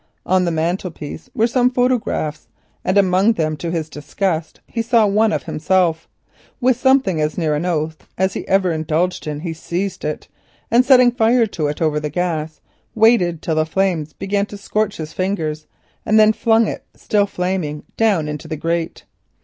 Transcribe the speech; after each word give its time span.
On 0.25 0.45
the 0.45 0.49
mantelpiece 0.51 1.29
were 1.35 1.45
some 1.45 1.69
photographs, 1.69 2.47
and 2.83 2.97
among 2.97 3.33
them, 3.33 3.55
to 3.57 3.69
his 3.69 3.87
disgust, 3.87 4.59
he 4.65 4.81
saw 4.81 5.05
one 5.05 5.31
of 5.31 5.43
himself 5.43 6.07
taken 6.07 6.09
many 6.09 6.39
years 6.39 6.47
ago. 6.47 6.57
With 6.69 6.77
something 6.77 7.21
as 7.21 7.37
near 7.37 7.53
an 7.53 7.67
oath 7.67 8.07
as 8.17 8.33
he 8.33 8.47
ever 8.47 8.71
indulged 8.71 9.27
in, 9.27 9.41
he 9.41 9.53
seized 9.53 10.03
it, 10.03 10.27
and 10.71 10.83
setting 10.83 11.11
fire 11.11 11.45
to 11.45 11.67
it 11.67 11.83
over 11.83 11.99
the 11.99 12.09
gas, 12.09 12.61
waited 12.95 13.43
till 13.43 13.53
the 13.53 13.63
flames 13.63 14.13
began 14.13 14.47
to 14.47 14.57
scorch 14.57 14.97
his 14.97 15.13
fingers, 15.13 15.67
and 16.03 16.19
then 16.19 16.33
flung 16.33 16.67
it, 16.67 16.83
still 16.95 17.27
burning, 17.37 17.83
into 17.99 18.47
the 18.47 18.57
grate. 18.57 19.03